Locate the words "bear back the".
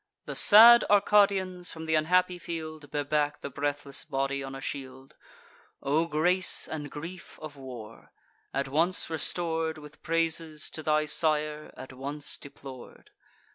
2.89-3.51